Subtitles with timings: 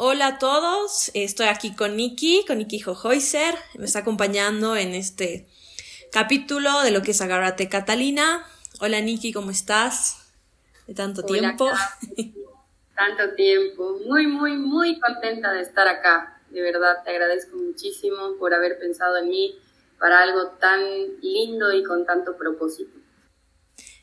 [0.00, 5.48] Hola a todos, estoy aquí con Nikki, con Nikki Jojoiser, me está acompañando en este
[6.12, 8.46] capítulo de lo que es Agárrate Catalina.
[8.78, 10.30] Hola Nikki, ¿cómo estás?
[10.86, 11.68] De tanto tiempo.
[12.94, 16.42] tanto tiempo, muy, muy, muy contenta de estar acá.
[16.50, 19.56] De verdad, te agradezco muchísimo por haber pensado en mí
[19.98, 20.80] para algo tan
[21.22, 22.96] lindo y con tanto propósito.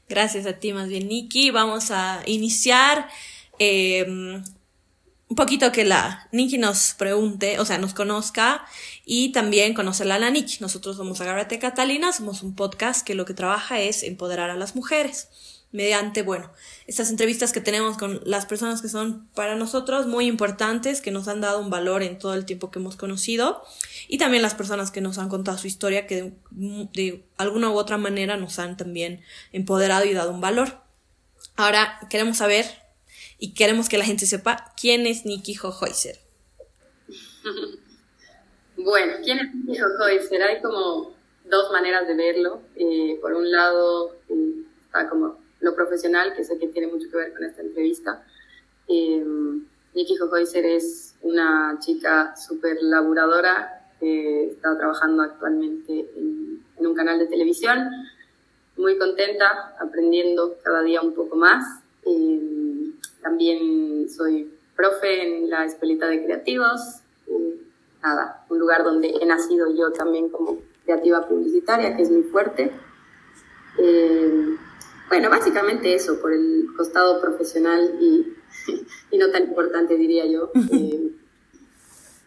[0.09, 1.52] Gracias a ti, más bien, Nikki.
[1.52, 3.07] Vamos a iniciar
[3.59, 4.41] eh,
[5.28, 8.66] un poquito que la Nikki nos pregunte, o sea, nos conozca
[9.05, 10.58] y también conocerla a la Nikki.
[10.59, 14.76] Nosotros somos Agárrate Catalina, somos un podcast que lo que trabaja es empoderar a las
[14.76, 15.30] mujeres
[15.72, 16.52] mediante, bueno,
[16.88, 21.28] estas entrevistas que tenemos con las personas que son para nosotros muy importantes, que nos
[21.28, 23.62] han dado un valor en todo el tiempo que hemos conocido,
[24.08, 26.16] y también las personas que nos han contado su historia, que
[26.52, 30.81] de, de alguna u otra manera nos han también empoderado y dado un valor.
[31.58, 32.84] Ahora queremos saber
[33.38, 36.17] y queremos que la gente sepa quién es Nikki Hohoiser.
[38.77, 40.44] Bueno, ¿quién es Nikki Hohoiser?
[40.44, 42.61] Hay como dos maneras de verlo.
[42.75, 47.16] Eh, por un lado, eh, está como lo profesional, que sé que tiene mucho que
[47.16, 48.25] ver con esta entrevista.
[48.89, 49.23] Eh,
[49.94, 57.27] Nikki Hohoiser es una chica súper laburadora está trabajando actualmente en, en, un canal de
[57.27, 57.89] televisión.
[58.77, 61.81] Muy contenta, aprendiendo cada día un poco más.
[62.05, 62.55] Eh,
[63.26, 67.02] también soy profe en la Escuelita de Creativos.
[68.04, 72.72] nada, un lugar donde he nacido yo también como creativa publicitaria, que es muy fuerte.
[73.80, 74.56] Eh,
[75.09, 78.32] bueno, básicamente eso, por el costado profesional y,
[79.12, 80.52] y no tan importante, diría yo.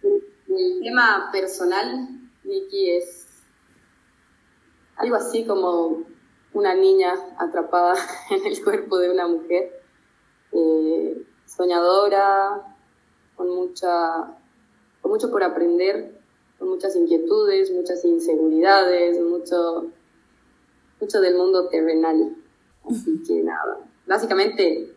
[0.01, 0.23] Eh,
[0.57, 2.09] el tema personal,
[2.45, 3.27] Nikki, es
[4.97, 6.05] algo así como
[6.53, 7.95] una niña atrapada
[8.31, 9.78] en el cuerpo de una mujer
[10.53, 12.77] eh, soñadora,
[13.37, 14.37] con, mucha,
[15.01, 16.21] con mucho por aprender,
[16.59, 19.87] con muchas inquietudes, muchas inseguridades, mucho,
[21.01, 22.37] mucho del mundo terrenal.
[22.85, 24.95] Así que nada, básicamente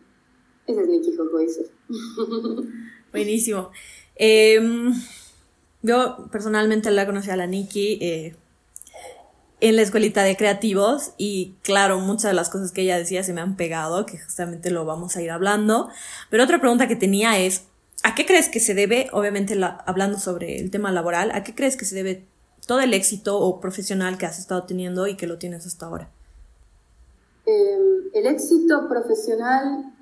[0.66, 1.66] ese es Nikki Jojoiser.
[3.12, 3.70] Buenísimo.
[4.14, 4.92] Em,
[5.82, 8.36] yo personalmente la conocí a la Nikki eh,
[9.62, 13.32] en la escuelita de creativos y claro, muchas de las cosas que ella decía se
[13.32, 15.88] me han pegado, que justamente lo vamos a ir hablando.
[16.30, 17.68] Pero otra pregunta que tenía es,
[18.02, 19.56] ¿a qué crees que se debe, obviamente
[19.86, 22.26] hablando sobre el tema laboral, ¿a qué crees que se debe
[22.66, 26.10] todo el éxito o profesional que has estado teniendo y que lo tienes hasta ahora?
[27.46, 29.94] Em, el éxito profesional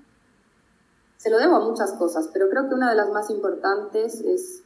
[1.19, 4.63] se lo debo a muchas cosas, pero creo que una de las más importantes es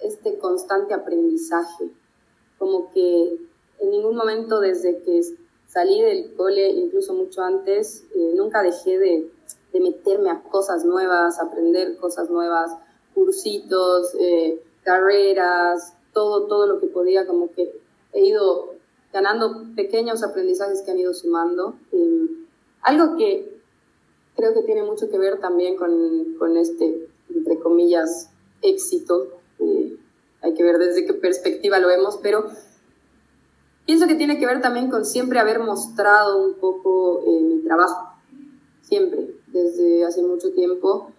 [0.00, 1.92] este constante aprendizaje,
[2.58, 3.51] como que
[3.82, 5.20] en ningún momento desde que
[5.66, 9.30] salí del cole, incluso mucho antes, eh, nunca dejé de,
[9.72, 12.70] de, meterme a cosas nuevas, aprender cosas nuevas,
[13.14, 17.74] cursitos, eh, carreras, todo, todo lo que podía, como que
[18.12, 18.74] he ido
[19.12, 21.74] ganando pequeños aprendizajes que han ido sumando.
[21.92, 22.28] Eh,
[22.82, 23.60] algo que
[24.36, 29.28] creo que tiene mucho que ver también con, con este, entre comillas, éxito.
[30.42, 32.46] hay que ver desde qué perspectiva lo vemos, pero
[33.84, 38.10] Pienso que tiene que ver también con siempre haber mostrado un poco eh, mi trabajo,
[38.82, 41.10] siempre, desde hace mucho tiempo.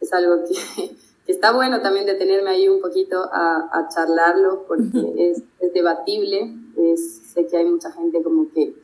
[0.00, 0.54] Es algo que,
[1.26, 6.54] que, está bueno también detenerme ahí un poquito a, a charlarlo, porque es, es debatible.
[6.76, 8.74] Es, sé que hay mucha gente como que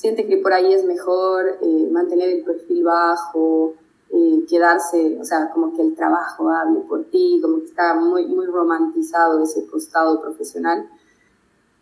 [0.00, 3.74] siente que por ahí es mejor eh, mantener el perfil bajo,
[4.12, 8.26] eh, quedarse, o sea, como que el trabajo hable por ti, como que está muy,
[8.26, 10.88] muy romantizado ese costado profesional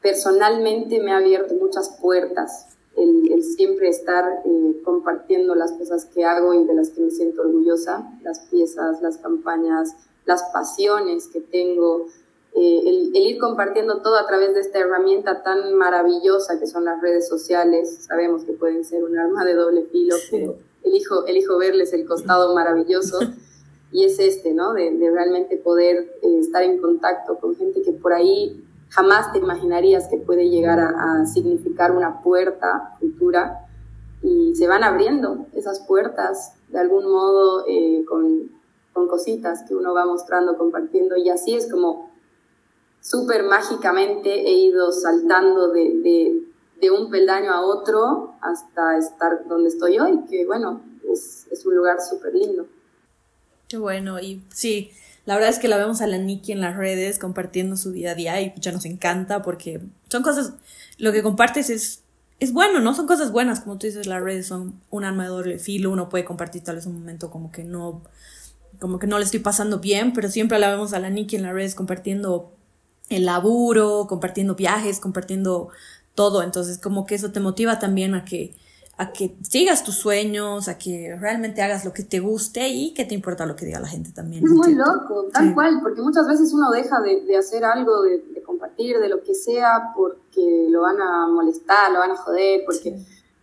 [0.01, 6.25] personalmente me ha abierto muchas puertas el, el siempre estar eh, compartiendo las cosas que
[6.25, 9.95] hago y de las que me siento orgullosa, las piezas, las campañas,
[10.27, 12.07] las pasiones que tengo,
[12.55, 16.85] eh, el, el, ir compartiendo todo a través de esta herramienta tan maravillosa que son
[16.85, 18.05] las redes sociales.
[18.07, 22.55] Sabemos que pueden ser un arma de doble filo, pero elijo, elijo verles el costado
[22.55, 23.19] maravilloso.
[23.91, 24.75] Y es este, ¿no?
[24.75, 29.39] De, de realmente poder eh, estar en contacto con gente que por ahí jamás te
[29.39, 33.65] imaginarías que puede llegar a, significar una puerta futura.
[34.23, 38.51] Y se van abriendo esas puertas de algún modo eh, con,
[38.93, 41.17] con, cositas que uno va mostrando, compartiendo.
[41.17, 42.11] Y así es como
[43.01, 46.43] súper mágicamente he ido saltando de,
[46.81, 50.83] de, un peldaño a otro hasta estar donde estoy hoy, que bueno,
[51.13, 52.67] es, es un lugar súper lindo.
[53.69, 54.91] Qué bueno, y sí,
[55.29, 58.13] la verdad es que la vemos a la Nikki en las redes compartiendo su día
[58.13, 59.79] a día y ya nos encanta porque
[60.09, 60.55] son cosas,
[60.97, 62.01] lo que compartes es,
[62.41, 62.95] es bueno, ¿no?
[62.95, 66.09] Son cosas buenas, como tú dices, las redes son un arma de doble filo, uno
[66.09, 68.05] puede compartir tal vez un momento como que no
[68.79, 71.43] como que no le estoy pasando bien, pero siempre la vemos a la Nikki en
[71.43, 72.51] las redes compartiendo
[73.11, 75.69] el laburo, compartiendo viajes, compartiendo
[76.15, 76.43] todo.
[76.43, 78.55] Entonces, como que eso te motiva también a que,
[78.99, 83.05] a que sigas tus sueños, a que realmente hagas lo que te guste y que
[83.05, 84.45] te importa lo que diga la gente también.
[84.45, 88.19] Es muy loco, tal cual, porque muchas veces uno deja de, de hacer algo, de,
[88.19, 92.63] de, compartir, de lo que sea, porque lo van a molestar, lo van a joder,
[92.67, 92.99] porque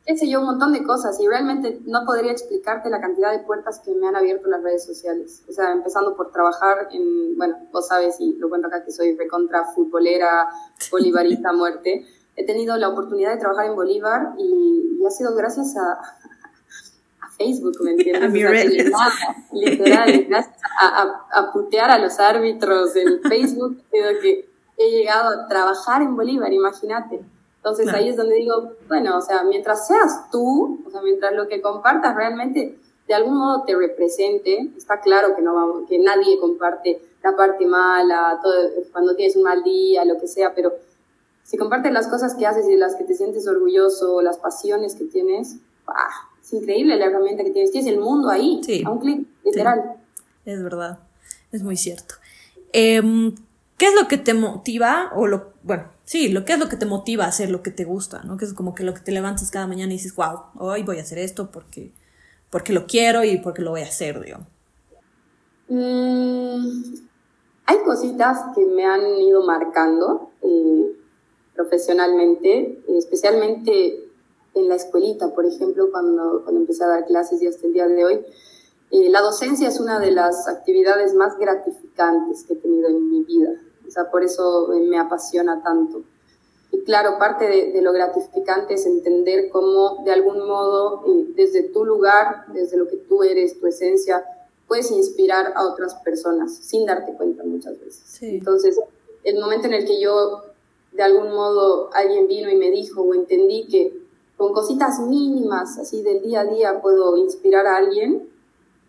[0.05, 3.39] qué sé yo, un montón de cosas y realmente no podría explicarte la cantidad de
[3.39, 5.41] puertas que me han abierto las redes sociales.
[5.49, 9.15] O sea, empezando por trabajar en, bueno, vos sabes y lo cuento acá que soy
[9.15, 10.49] recontra futbolera,
[10.91, 12.05] bolivarista muerte.
[12.35, 15.93] He tenido la oportunidad de trabajar en Bolívar y, y ha sido gracias a,
[17.25, 18.23] a Facebook, ¿me entiendes?
[18.23, 23.81] A o literal, gracias a, a, a, putear a los árbitros en Facebook,
[24.21, 27.21] que he llegado a trabajar en Bolívar, imagínate.
[27.57, 31.47] Entonces ahí es donde digo, bueno, o sea, mientras seas tú, o sea, mientras lo
[31.47, 32.77] que compartas realmente
[33.07, 37.65] de algún modo te represente, está claro que no vamos, que nadie comparte la parte
[37.65, 38.53] mala, todo,
[38.91, 40.73] cuando tienes un mal día, lo que sea, pero
[41.45, 44.95] si compartes las cosas que haces y de las que te sientes orgulloso, las pasiones
[44.95, 45.57] que tienes,
[46.41, 49.95] es increíble la herramienta que tienes, tienes el mundo ahí, a un clic, literal.
[50.43, 50.99] Es verdad,
[51.51, 52.15] es muy cierto.
[52.73, 53.31] Eh,
[53.77, 56.77] ¿Qué es lo que te motiva o lo, bueno, sí, lo que es lo que
[56.77, 58.37] te motiva a hacer lo que te gusta, ¿no?
[58.37, 60.97] Que es como que lo que te levantas cada mañana y dices, wow, hoy voy
[60.97, 61.91] a hacer esto porque,
[62.49, 64.39] porque lo quiero y porque lo voy a hacer, digo.
[65.67, 66.95] Mm,
[67.65, 70.95] hay cositas que me han ido marcando eh,
[71.55, 74.07] profesionalmente, especialmente
[74.53, 77.87] en la escuelita, por ejemplo, cuando, cuando empecé a dar clases y hasta el día
[77.87, 78.25] de hoy.
[78.91, 83.23] Eh, la docencia es una de las actividades más gratificantes que he tenido en mi
[83.23, 83.51] vida.
[83.87, 86.03] O sea, por eso me apasiona tanto.
[86.71, 91.63] Y claro, parte de, de lo gratificante es entender cómo de algún modo, eh, desde
[91.63, 94.23] tu lugar, desde lo que tú eres, tu esencia,
[94.67, 98.01] puedes inspirar a otras personas sin darte cuenta muchas veces.
[98.05, 98.37] Sí.
[98.37, 98.79] Entonces,
[99.23, 100.43] el momento en el que yo,
[100.95, 103.93] de algún modo, alguien vino y me dijo o entendí que
[104.37, 108.27] con cositas mínimas, así del día a día, puedo inspirar a alguien,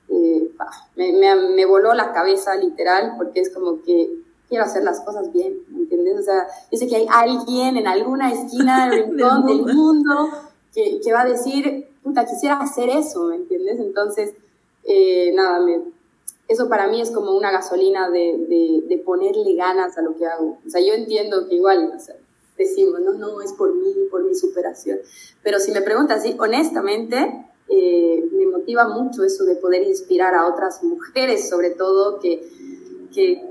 [0.08, 0.50] eh,
[0.96, 4.10] me, me, me voló la cabeza literal, porque es como que
[4.48, 6.20] quiero hacer las cosas bien, ¿me entiendes?
[6.20, 10.28] O sea, yo sé que hay alguien en alguna esquina del rincón del mundo
[10.72, 13.78] que, que, va a decir, puta, quisiera hacer eso, ¿me entiendes?
[13.80, 14.34] Entonces,
[14.84, 15.80] eh, nada, me,
[16.48, 20.26] eso para mí es como una gasolina de, de, de, ponerle ganas a lo que
[20.26, 20.58] hago.
[20.64, 22.14] O sea, yo entiendo que igual, o sea,
[22.56, 24.98] decimos, no, no, es por mí, por mi superación.
[25.42, 30.46] Pero si me preguntas así, honestamente, eh, me motiva mucho eso de poder inspirar a
[30.46, 32.48] otras mujeres, sobre todo, que,
[33.12, 33.42] que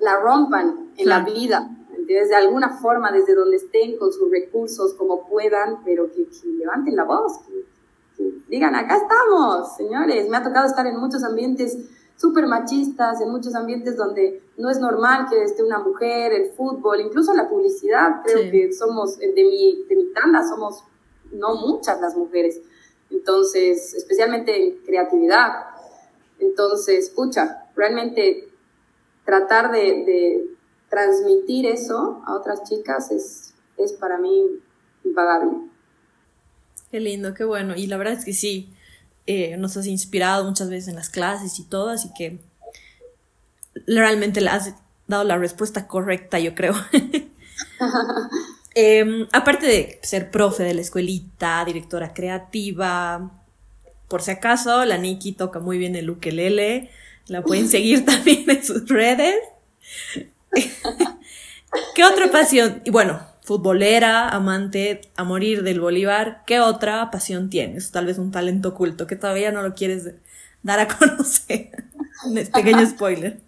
[0.00, 1.26] la rompan en claro.
[1.26, 1.70] la vida,
[2.06, 6.96] desde alguna forma, desde donde estén, con sus recursos, como puedan, pero que, que levanten
[6.96, 7.64] la voz, que,
[8.16, 10.28] que, digan, acá estamos, señores.
[10.30, 11.76] Me ha tocado estar en muchos ambientes
[12.16, 17.00] súper machistas, en muchos ambientes donde no es normal que esté una mujer, el fútbol,
[17.00, 18.50] incluso la publicidad, creo sí.
[18.50, 20.84] que somos, de mi, de mi tanda, somos
[21.32, 22.60] no muchas las mujeres.
[23.10, 25.66] Entonces, especialmente en creatividad.
[26.38, 28.48] Entonces, pucha, realmente
[29.24, 30.50] tratar de, de,
[30.88, 34.60] transmitir eso a otras chicas es, es para mí
[35.04, 35.50] impagable.
[36.90, 37.74] Qué lindo, qué bueno.
[37.76, 38.72] Y la verdad es que sí,
[39.26, 42.38] eh, nos has inspirado muchas veces en las clases y todo, así que
[43.86, 44.74] realmente le has
[45.06, 46.74] dado la respuesta correcta, yo creo.
[48.74, 53.30] eh, aparte de ser profe de la escuelita, directora creativa,
[54.08, 56.90] por si acaso, la Nikki toca muy bien el ukelele.
[57.26, 59.36] La pueden seguir también en sus redes.
[61.94, 62.82] ¿Qué otra pasión?
[62.84, 66.42] Y bueno, futbolera, amante a morir del Bolívar.
[66.46, 67.92] ¿Qué otra pasión tienes?
[67.92, 70.14] Tal vez un talento oculto que todavía no lo quieres
[70.64, 71.70] dar a conocer.
[72.26, 73.40] un pequeño spoiler.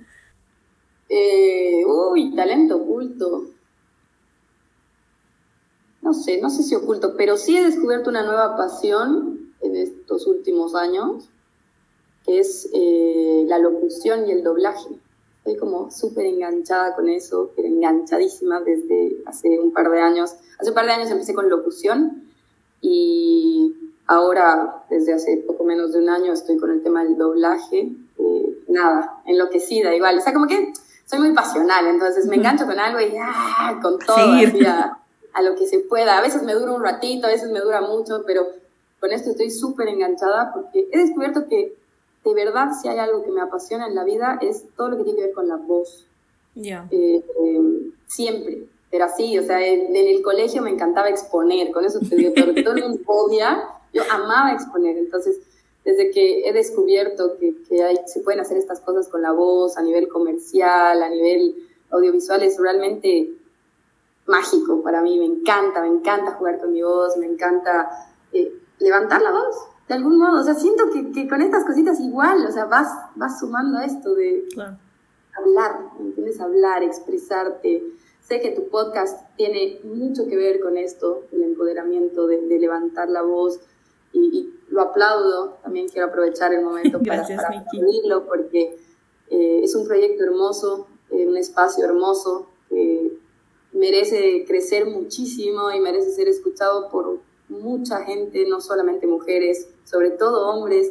[1.09, 3.47] Eh, uy, talento oculto.
[6.01, 10.29] No sé, no sé si oculto, pero sí he descubierto una nueva pasión en estos
[10.29, 11.29] últimos años
[12.25, 14.91] que es eh, la locución y el doblaje.
[15.49, 20.35] Estoy como súper enganchada con eso, pero enganchadísima desde hace un par de años.
[20.59, 22.25] Hace un par de años empecé con locución
[22.83, 23.75] y
[24.07, 27.91] ahora, desde hace poco menos de un año, estoy con el tema del doblaje.
[28.19, 30.19] Eh, nada, enloquecida igual.
[30.19, 30.71] O sea, como que
[31.07, 33.79] soy muy pasional, entonces me engancho con algo y ¡ah!
[33.81, 34.99] con todo, así a,
[35.33, 36.19] a lo que se pueda.
[36.19, 38.49] A veces me dura un ratito, a veces me dura mucho, pero
[39.01, 41.75] con esto estoy súper enganchada porque he descubierto que
[42.25, 45.05] de verdad, si hay algo que me apasiona en la vida, es todo lo que
[45.05, 46.07] tiene que ver con la voz.
[46.55, 46.89] Yeah.
[46.91, 48.65] Eh, eh, siempre.
[48.91, 52.33] Pero así, o sea, en, en, el colegio me encantaba exponer, con eso te digo,
[52.35, 54.97] porque todo el mundo odia, yo amaba exponer.
[54.97, 55.39] Entonces,
[55.85, 59.83] desde que he descubierto que, hay, se pueden hacer estas cosas con la voz a
[59.83, 61.55] nivel comercial, a nivel
[61.91, 63.31] audiovisual, es realmente
[64.27, 65.19] mágico para mí.
[65.19, 67.91] Me encanta, me encanta jugar con mi voz, me encanta
[68.33, 69.57] eh, levantar la voz
[69.89, 70.41] de algún modo.
[70.41, 74.15] O sea, siento que, con estas cositas igual, o sea, vas, vas sumando a esto
[74.15, 74.47] de
[75.35, 76.41] hablar, ¿me entiendes?
[76.41, 77.83] Hablar, expresarte.
[78.21, 83.23] Sé que tu podcast tiene mucho que ver con esto, el empoderamiento, de, levantar la
[83.23, 83.61] voz
[84.13, 85.57] y, lo aplaudo.
[85.63, 88.77] También quiero aprovechar el momento para, para porque
[89.31, 93.19] eh, es un proyecto hermoso, eh, un espacio hermoso que
[93.73, 97.19] merece crecer muchísimo y merece ser escuchado por
[97.49, 100.91] mucha gente, no solamente mujeres, sobre todo hombres.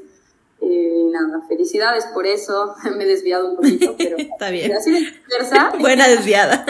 [0.59, 2.75] Eh, nada, felicidades por eso.
[2.97, 4.17] Me he desviado un poquito, pero.
[4.17, 4.71] Está bien.
[4.71, 6.65] Gracias, Buena desviada.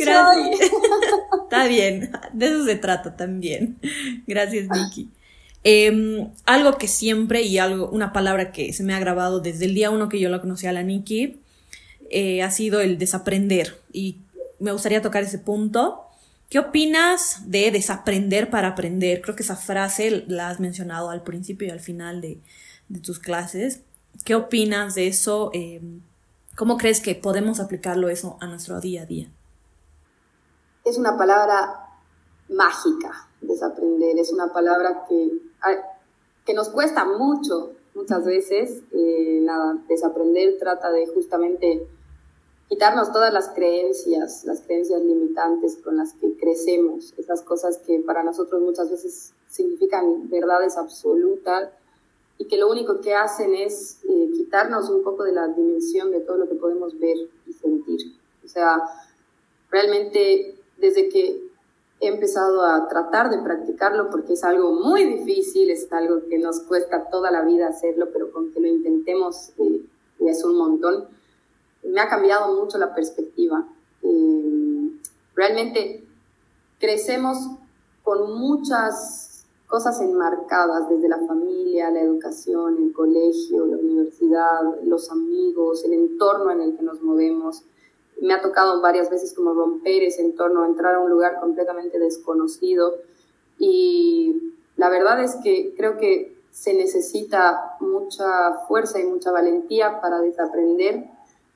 [0.00, 0.70] Gracias.
[1.42, 2.10] Está bien.
[2.32, 3.78] De eso se trata también.
[4.26, 5.10] Gracias, Nikki.
[5.66, 9.74] Em, algo que siempre, y algo, una palabra que se me ha grabado desde el
[9.74, 11.40] día uno que yo la conocí a la Nikki,
[12.10, 13.78] eh, ha sido el desaprender.
[13.92, 14.18] Y
[14.58, 16.03] me gustaría tocar ese punto
[16.48, 19.22] ¿Qué opinas de desaprender para aprender?
[19.22, 22.40] Creo que esa frase la has mencionado al principio y al final de,
[23.02, 23.80] tus clases.
[24.24, 25.50] ¿Qué opinas de eso?
[25.52, 25.80] Eh,
[26.56, 29.28] ¿Cómo crees que podemos aplicarlo eso a nuestro día a día?
[30.84, 31.88] Es una palabra
[32.48, 34.18] mágica, desaprender.
[34.18, 35.30] Es una palabra que,
[36.44, 38.82] que nos cuesta mucho muchas veces.
[38.92, 41.86] Eh, nada, desaprender trata de justamente
[42.68, 48.22] quitarnos todas las creencias, las creencias limitantes con las que crecemos, esas cosas que para
[48.22, 51.70] nosotros muchas veces significan verdades absolutas
[52.38, 56.20] y que lo único que hacen es eh, quitarnos un poco de la dimensión de
[56.20, 57.16] todo lo que podemos ver
[57.46, 58.00] y sentir.
[58.44, 58.82] O sea,
[59.70, 61.44] realmente desde que
[62.00, 66.60] he empezado a tratar de practicarlo, porque es algo muy difícil, es algo que nos
[66.60, 69.80] cuesta toda la vida hacerlo, pero con que lo intentemos eh,
[70.20, 71.06] es un montón
[71.84, 73.66] me ha cambiado mucho la perspectiva.
[74.02, 74.90] Eh,
[75.34, 76.04] realmente
[76.78, 77.38] crecemos
[78.02, 85.84] con muchas cosas enmarcadas desde la familia, la educación, el colegio, la universidad, los amigos,
[85.84, 87.62] el entorno en el que nos movemos.
[88.20, 92.94] Me ha tocado varias veces como romper ese entorno, entrar a un lugar completamente desconocido
[93.58, 100.20] y la verdad es que creo que se necesita mucha fuerza y mucha valentía para
[100.20, 101.08] desaprender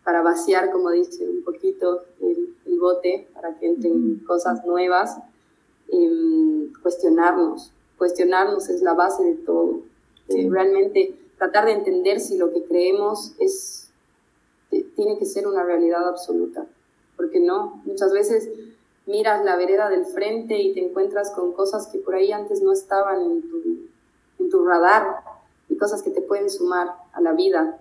[0.09, 5.19] para vaciar, como dice, un poquito el, bote para que entren cosas nuevas,
[5.89, 7.73] em, cuestionarnos.
[7.99, 9.81] Cuestionarnos es la base de todo.
[10.29, 13.91] Eh, realmente tratar de entender si lo que creemos es,
[14.97, 16.65] tiene que ser una realidad absoluta.
[17.15, 18.49] Porque no, muchas veces
[19.05, 22.73] miras la vereda del frente y te encuentras con cosas que por ahí antes no
[22.73, 23.63] estaban en tu,
[24.39, 25.19] en tu radar
[25.69, 27.79] y cosas que te pueden sumar a la vida.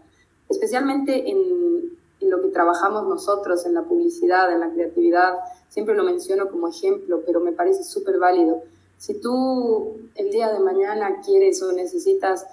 [0.49, 1.76] Especialmente en,
[2.29, 5.37] lo que trabajamos nosotros, en la publicidad, en la creatividad.
[5.69, 8.61] Siempre lo menciono como ejemplo, pero me parece súper válido.
[8.97, 12.45] Si tú el día de mañana quieres o necesitas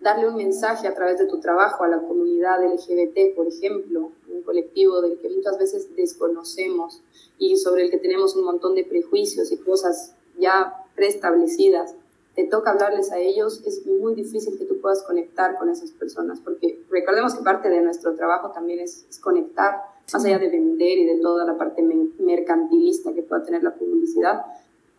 [0.00, 4.42] darle un mensaje a través de tu trabajo a la comunidad LGBT, por ejemplo, un
[4.42, 7.02] colectivo del que muchas veces desconocemos
[7.38, 11.94] y sobre el que tenemos un montón de prejuicios y cosas ya preestablecidas,
[12.40, 16.40] te toca hablarles a ellos, es muy difícil que tú puedas conectar con esas personas,
[16.40, 21.04] porque recordemos que parte de nuestro trabajo también es, conectar, más allá de vender y
[21.04, 21.82] de toda la parte
[22.18, 24.46] mercantilista que pueda tener la publicidad,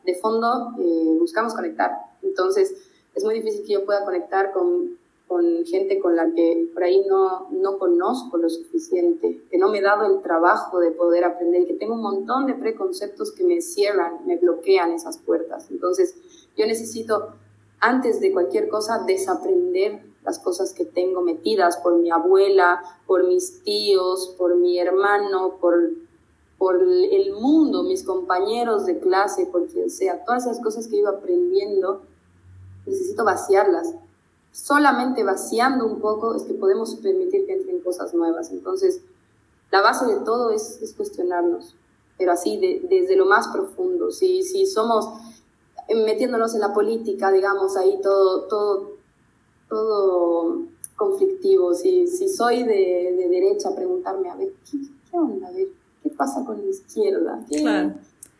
[0.05, 1.91] de fondo eh, buscamos conectar.
[2.21, 2.75] Entonces,
[3.15, 7.03] es muy difícil que yo pueda conectar con, con gente con la que por ahí
[7.09, 11.65] no, no conozco lo suficiente, que no me he dado el trabajo de poder aprender,
[11.65, 15.71] que tengo un montón de preconceptos que me cierran, me bloquean esas puertas.
[15.71, 16.15] Entonces,
[16.57, 17.33] yo necesito,
[17.79, 23.63] antes de cualquier cosa, desaprender las cosas que tengo metidas por mi abuela, por mis
[23.63, 25.91] tíos, por mi hermano, por,
[26.57, 30.23] por el mundo, mis compañeros de clase, por quien sea.
[30.23, 32.01] Todas esas cosas que iba aprendiendo,
[32.85, 33.95] necesito vaciarlas.
[34.51, 38.51] Solamente vaciando un poco es que podemos permitir que entren cosas nuevas.
[38.51, 39.01] Entonces,
[39.71, 41.75] la base de todo es, es cuestionarnos,
[42.17, 44.11] pero así, desde lo más profundo.
[44.11, 45.07] Si, si somos
[45.95, 48.91] metiéndonos en la política, digamos, ahí todo, todo,
[49.69, 50.63] todo
[50.95, 51.73] conflictivo.
[51.73, 54.77] Si, si soy de, de derecha, preguntarme, a ver, ¿qué,
[55.09, 55.47] ¿qué, onda?
[55.47, 55.67] A ver,
[56.03, 57.43] ¿qué pasa con la izquierda?
[57.49, 57.91] ¿Qué,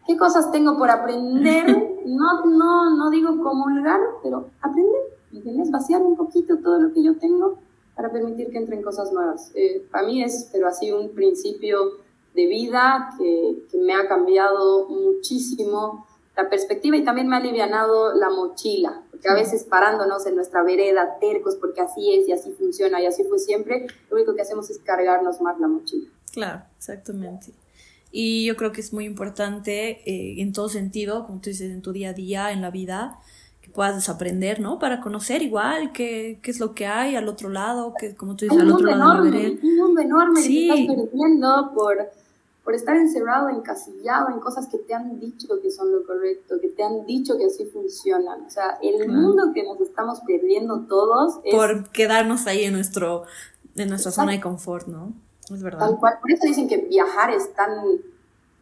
[0.08, 1.89] ¿qué cosas tengo por aprender?
[2.03, 5.70] No, no, no digo comulgar, pero aprender, ¿entiendes?
[5.70, 7.60] Vaciar un poquito todo lo que yo tengo
[7.96, 9.51] para permitir que entren cosas nuevas.
[9.53, 12.00] Eh, para mí es, pero así, un principio
[12.34, 16.08] de vida que, que me ha cambiado muchísimo
[16.41, 20.63] la perspectiva y también me ha alivianado la mochila, porque a veces parándonos en nuestra
[20.63, 24.41] vereda, tercos, porque así es y así funciona y así fue siempre, lo único que
[24.41, 26.07] hacemos es cargarnos más la mochila.
[26.31, 27.53] Claro, exactamente.
[28.12, 31.81] Y yo creo que es muy importante eh, en todo sentido, como tú dices, en
[31.81, 33.19] tu día a día, en la vida,
[33.62, 34.79] que puedas desaprender, ¿no?
[34.79, 38.45] Para conocer igual qué, qué es lo que hay al otro lado, que como tú
[38.45, 42.12] dices, al otro lado de Un mundo enorme que estás perdiendo por,
[42.63, 46.70] por estar encerrado, encasillado en cosas que te han dicho que son lo correcto, que
[46.70, 48.46] te han dicho que así funcionan.
[48.46, 51.56] O sea, el mundo que nos estamos perdiendo todos es...
[51.56, 53.24] Por quedarnos ahí en, nuestro,
[53.75, 55.12] en nuestra zona de confort, ¿no?
[55.51, 55.80] Es verdad.
[55.80, 56.20] Tal cual.
[56.22, 57.72] Por eso dicen que viajar es tan,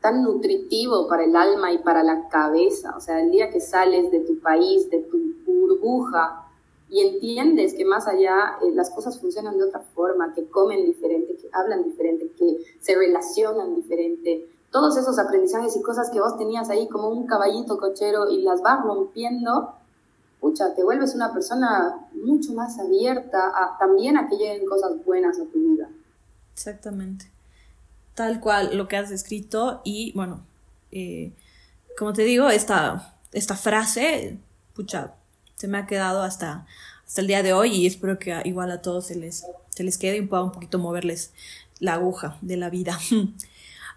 [0.01, 2.96] tan nutritivo para el alma y para la cabeza.
[2.96, 6.49] O sea, el día que sales de tu país, de tu burbuja,
[6.89, 11.36] y entiendes que más allá eh, las cosas funcionan de otra forma, que comen diferente,
[11.36, 14.50] que hablan diferente, que se relacionan diferente.
[14.72, 18.62] Todos esos aprendizajes y cosas que vos tenías ahí como un caballito cochero y las
[18.62, 19.75] vas rompiendo,
[20.39, 25.39] pucha, te vuelves una persona mucho más abierta a, también a que lleguen cosas buenas
[25.39, 25.89] a tu vida.
[26.53, 27.29] Exactamente.
[28.15, 30.41] Tal cual lo que has escrito y bueno,
[30.91, 31.34] eh,
[31.98, 34.39] como te digo, esta, esta frase,
[34.74, 35.13] pucha,
[35.60, 36.66] se me ha quedado hasta,
[37.06, 39.98] hasta el día de hoy y espero que igual a todos se les, se les
[39.98, 41.34] quede y pueda un poquito moverles
[41.80, 42.98] la aguja de la vida.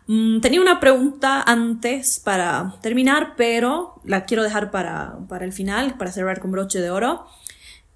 [0.09, 5.97] Mm, tenía una pregunta antes para terminar, pero la quiero dejar para, para el final,
[5.97, 7.25] para cerrar con broche de oro.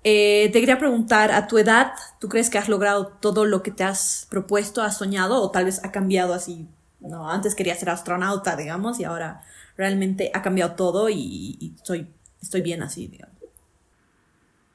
[0.05, 3.73] Eh, te quería preguntar, a tu edad, ¿tú crees que has logrado todo lo que
[3.73, 6.69] te has propuesto, has soñado o tal vez ha cambiado así?
[7.01, 9.43] No, antes quería ser astronauta, digamos, y ahora
[9.77, 12.07] realmente ha cambiado todo y, soy,
[12.41, 13.36] estoy bien así, digamos.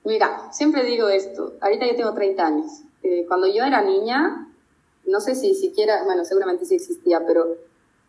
[0.04, 2.82] Mira, siempre digo esto, ahorita yo tengo 30 años.
[3.04, 4.48] Eh, cuando yo era niña,
[5.06, 7.58] no sé si siquiera, bueno, seguramente sí existía, pero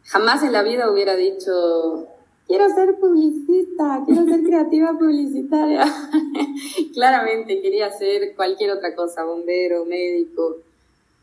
[0.04, 2.06] jamás en la vida hubiera dicho,
[2.46, 5.84] quiero ser publicista, quiero ser creativa publicitaria.
[6.94, 10.56] Claramente quería ser cualquier otra cosa, bombero, médico.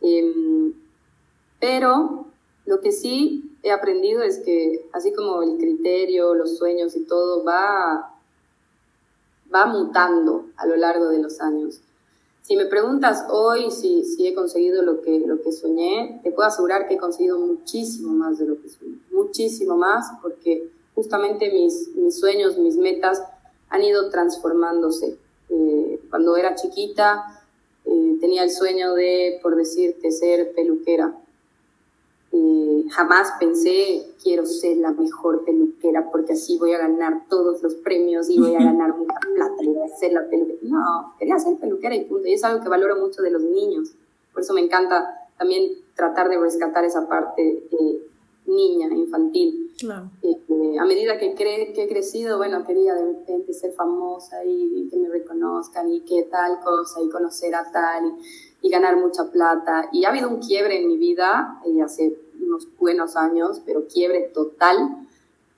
[0.02, 0.74] Em,
[1.60, 2.26] pero
[2.66, 7.44] lo que sí he aprendido es que así como el criterio, los sueños y todo
[7.44, 8.16] va,
[9.54, 11.82] va mutando a lo largo de los años.
[12.42, 16.48] Si me preguntas hoy si, si he conseguido lo que, lo que soñé, te puedo
[16.48, 21.96] asegurar que he conseguido muchísimo más de lo que soñé, muchísimo más, porque justamente mis,
[21.96, 23.22] mis sueños, mis metas
[23.70, 25.18] han ido transformándose.
[25.50, 27.40] Eh, cuando era chiquita
[27.86, 31.16] eh, tenía el sueño de, por decirte, ser peluquera.
[32.32, 37.76] Eh, jamás pensé, quiero ser la mejor peluquera porque así voy a ganar todos los
[37.76, 40.60] premios y voy a ganar mucha plata y voy a ser la peluquera.
[40.62, 42.28] No, quería ser peluquera y punto.
[42.28, 43.94] Y es algo que valoro mucho de los niños.
[44.32, 47.68] Por eso me encanta también tratar de rescatar esa parte
[48.50, 49.72] niña, infantil.
[50.22, 54.90] Eh, a medida que, cre que he crecido, bueno, quería de repente ser famosa y,
[54.90, 58.16] que me reconozcan y que tal cosa y conocer a tal
[58.62, 59.90] y, ganar mucha plata.
[59.92, 64.32] Y ha habido un quiebre en mi vida eh, hace unos buenos años, pero quiebre
[64.34, 65.08] total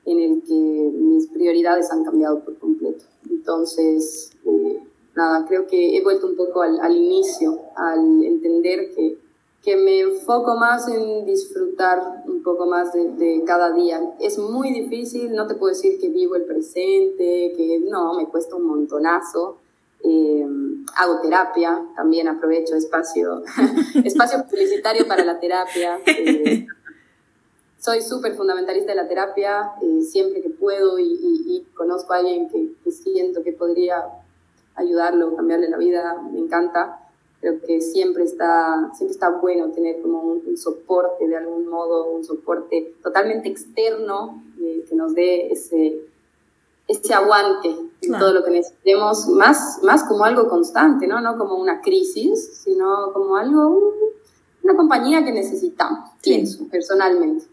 [0.05, 3.05] en el que mis prioridades han cambiado por completo.
[3.29, 4.83] Entonces, eh,
[5.15, 9.17] nada, creo que he vuelto un poco al, al inicio, al entender que
[9.63, 14.01] que me enfoco más en disfrutar un poco más de, cada día.
[14.19, 18.55] Es muy difícil, no te puedo decir que vivo el presente, que no, me cuesta
[18.55, 19.57] un montonazo.
[20.03, 20.47] Eh,
[20.95, 23.43] hago terapia, también aprovecho espacio,
[24.03, 25.99] espacio publicitario para la terapia.
[26.07, 26.65] Eh,
[27.77, 32.73] soy súper fundamentalista de la terapia, eh, siempre que puedo y, conozco a alguien que,
[32.83, 34.05] que siento que podría
[34.75, 37.10] ayudarlo, cambiarle la vida, me encanta
[37.41, 42.23] creo que siempre está, siempre está bueno tener como un, soporte de algún modo, un
[42.23, 46.01] soporte totalmente externo eh, que nos dé ese,
[46.87, 51.19] ese aguante en todo lo que necesitemos, más, más como algo constante, ¿no?
[51.19, 53.95] No como una crisis, sino como algo,
[54.63, 57.45] una compañía que necesitamos, pienso personalmente.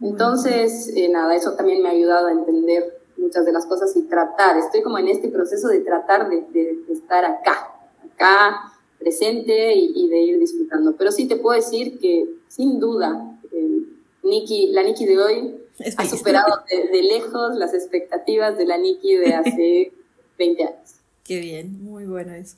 [0.00, 4.02] Entonces, eh, nada, eso también me ha ayudado a entender muchas de las cosas y
[4.02, 7.72] tratar, estoy como en este proceso de tratar de, de estar acá,
[8.14, 10.96] acá, presente y, de ir disfrutando.
[10.96, 13.82] Pero sí te puedo decir que, sin duda, eh,
[14.22, 15.54] la Nikki de hoy
[15.96, 19.92] ha superado de, lejos las expectativas de la Nikki de hace
[20.38, 20.94] 20 años.
[21.24, 22.56] Qué bien, muy bueno eso.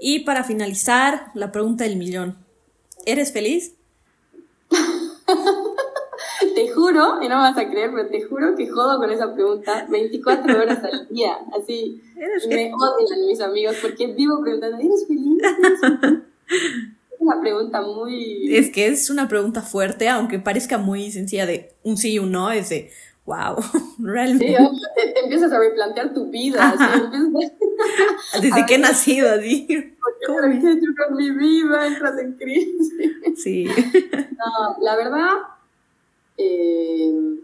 [0.00, 2.38] Y para finalizar, la pregunta del millón.
[3.06, 3.74] ¿Eres feliz?
[6.60, 9.86] te juro, y no vas a creer, pero te juro que jodo con esa pregunta
[9.88, 11.38] 24 horas al día.
[11.58, 12.02] Así
[12.48, 15.42] me odian mis amigos porque vivo preguntando, ¿eres feliz?
[17.10, 18.54] Es una pregunta muy...
[18.54, 22.30] Es que es una pregunta fuerte, aunque parezca muy sencilla de un sí y un
[22.30, 22.90] no, es de,
[23.24, 23.56] wow,
[23.98, 24.56] realmente.
[24.58, 26.74] Sí, te, empiezas a replantear tu vida.
[28.42, 29.66] Desde que he nacido, así.
[30.26, 31.86] ¿Cómo he hecho con mi vida?
[31.86, 32.92] Entras en crisis.
[33.42, 33.64] Sí.
[33.64, 35.30] No, la verdad,
[36.40, 37.40] eh,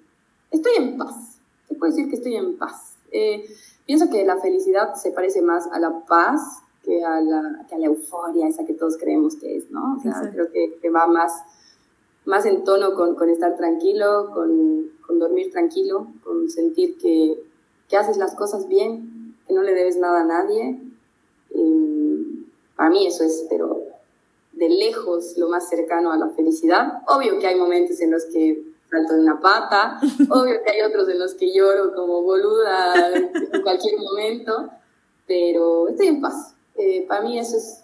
[0.50, 1.38] estoy en paz.
[1.68, 2.96] Te puedo decir que estoy en paz.
[3.12, 3.46] Eh,
[3.85, 7.78] pienso que la felicidad se parece más a la paz que a la, que a
[7.78, 9.96] la euforia, esa que todos creemos que es, ¿no?
[9.96, 11.32] O sea, creo que, que, va más,
[12.24, 17.42] más en tono con, con estar tranquilo, con, con, dormir tranquilo, con sentir que,
[17.88, 20.80] que, haces las cosas bien, que no le debes nada a nadie.
[21.50, 23.82] Y para mí eso es, pero
[24.52, 27.02] de lejos, lo más cercano a la felicidad.
[27.09, 29.98] Obvio que hay momentos en los que salto de una pata,
[30.30, 34.70] obvio que hay otros en los que lloro como boluda en cualquier momento,
[35.26, 36.54] pero estoy en paz.
[36.76, 37.82] Eh, para mí eso es,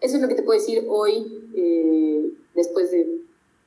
[0.00, 3.06] eso es lo que te puedo decir hoy, eh, después de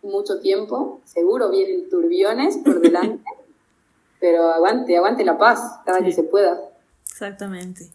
[0.02, 1.02] mucho tiempo.
[1.06, 3.24] Seguro vienen turbiones por delante,
[4.20, 6.60] pero aguante, aguante la paz cada que se pueda.
[7.04, 7.92] Exactamente.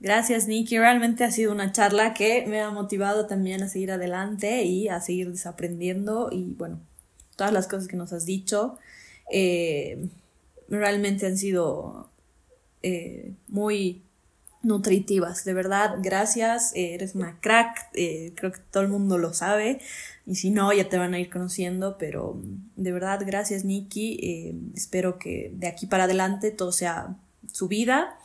[0.00, 0.78] Gracias, Nikki.
[0.78, 5.00] Realmente ha sido una charla que me ha motivado también a seguir adelante y a
[5.00, 6.80] seguir desaprendiendo y bueno,
[7.42, 8.78] todas las cosas que nos has dicho
[9.32, 10.06] eh,
[10.68, 12.08] realmente han sido
[13.48, 14.02] muy
[14.62, 15.44] nutritivas.
[15.44, 19.80] De verdad, gracias, eh, eres una crack, eh, creo que todo el mundo lo sabe
[20.24, 22.40] y si no, ya te van a ir conociendo, pero
[22.76, 27.16] de verdad, gracias Nikki, eh, espero que de aquí para adelante todo sea
[27.52, 28.16] su vida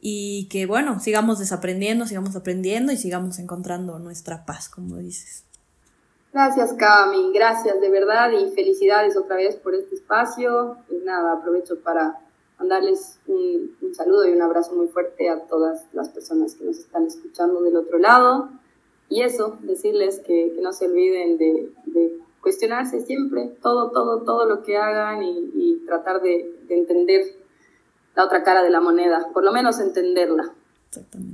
[0.00, 5.44] y que bueno, sigamos desaprendiendo, sigamos aprendiendo y sigamos encontrando nuestra paz, como dices.
[6.32, 10.76] Gracias Cami, gracias de verdad y felicidades otra vez por este espacio.
[10.90, 12.20] Y nada, aprovecho para
[12.58, 17.06] mandarles un, saludo y un abrazo muy fuerte a todas las personas que nos están
[17.06, 18.50] escuchando del otro lado.
[19.08, 21.72] Y eso, decirles que, no se olviden de,
[22.42, 27.22] cuestionarse siempre todo, todo, todo lo que hagan y, tratar de, entender
[28.14, 30.52] la otra cara de la moneda, por lo menos entenderla.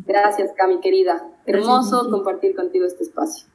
[0.07, 1.29] Gracias, Cami, querida.
[1.47, 3.47] Hermoso compartir contigo este espacio.